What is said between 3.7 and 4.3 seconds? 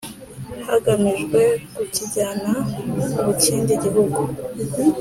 Gihugu